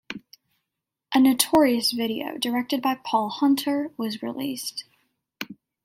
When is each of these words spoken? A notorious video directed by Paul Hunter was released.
A 1.13 1.19
notorious 1.19 1.91
video 1.91 2.35
directed 2.39 2.81
by 2.81 2.97
Paul 3.05 3.29
Hunter 3.29 3.91
was 3.97 4.23
released. 4.23 4.85